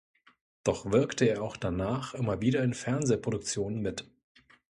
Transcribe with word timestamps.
Doch 0.63 0.91
wirkte 0.91 1.25
er 1.25 1.43
auch 1.43 1.55
danach 1.55 2.15
immer 2.15 2.41
wieder 2.41 2.63
in 2.63 2.73
Fernsehproduktionen 2.73 3.81
mit. 3.83 4.09